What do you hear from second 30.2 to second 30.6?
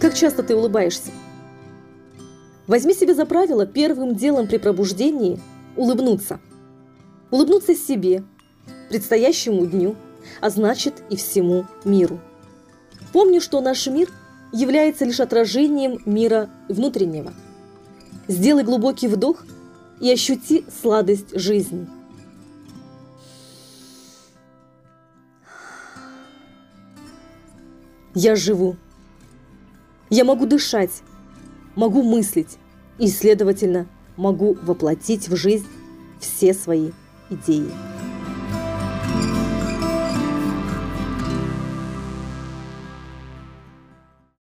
могу